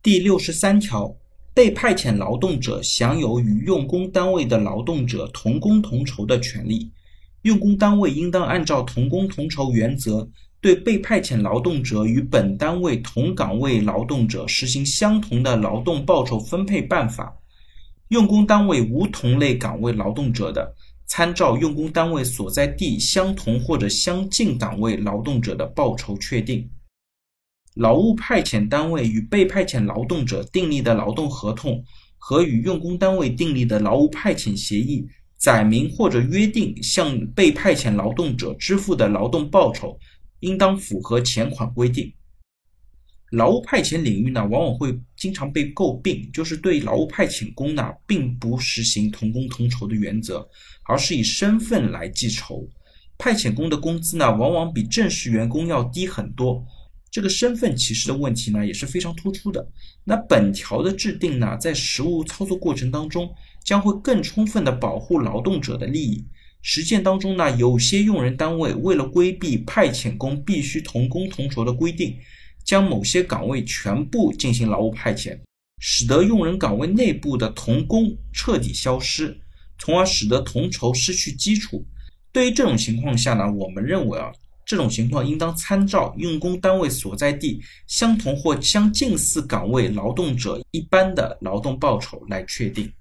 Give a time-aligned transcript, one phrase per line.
[0.00, 1.12] 第六十三条，
[1.52, 6.92] 被派遣劳动者享有与用工单位的劳动者同工同酬的权利。
[7.42, 10.28] 用工单位应当按照同工同酬原则，
[10.60, 17.36] 对被派遣劳动者与本单位同岗位劳动者实行相同的劳动报酬分配办法。
[18.08, 20.72] 用工单位无同类岗位劳动者的，
[21.06, 26.70] 参照用工单位所在地相同或者相近岗位劳动者的报酬确定。
[27.78, 31.82] 劳务派遣单位与被派遣劳动者订立的劳动合同
[32.18, 35.06] 和与用工单位订立的劳务派遣协议。
[35.38, 39.96] 载明或者约定向被派遣劳动者支付的劳动报酬，
[40.40, 42.12] 应当符合前款规定。
[43.30, 50.44] 劳务派遣领域呢，往往会经常被诟病，就是对劳务派遣工呢，并不实行同工同酬的原则，
[50.82, 52.68] 而是以身份来计酬。
[53.16, 56.66] 派遣工的工资呢，往往比正式员工要低很多。
[57.10, 59.66] 这个身份歧视的问题呢，也是非常突出的。
[60.04, 63.28] 那本条的制定呢，在实务操作过程当中，
[63.64, 66.24] 将会更充分的保护劳动者的利益。
[66.60, 72.14] 实践当中呢，有些用人单位为了规避派遣工必须同工同酬的规定，
[72.62, 75.38] 将某些岗位全部进行劳务派遣，
[75.80, 79.34] 使得用人岗位内部的同工彻底消失，
[79.78, 81.86] 从而使得同酬失去基础。
[82.32, 84.30] 对于这种情况下呢，我们认为啊。
[84.68, 92.92] 这种情况应当参照用工单位所在地相同或相近似岗位劳动者一般的劳动报酬来确定。